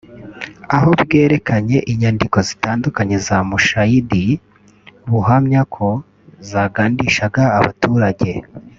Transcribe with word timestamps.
aho 0.75 0.89
bwerekanye 1.01 1.77
inyandiko 1.91 2.37
zitandukanye 2.49 3.15
za 3.27 3.37
Mushayidi 3.49 4.25
buhamya 5.11 5.61
ko 5.75 5.87
zagandishaga 6.49 7.43
abaturage 7.59 8.29